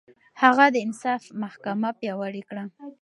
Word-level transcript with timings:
هغه 0.41 0.65
د 0.75 0.77
انصاف 0.85 1.21
محکمه 1.41 1.89
پياوړې 1.99 2.43
کړه. 2.49 2.63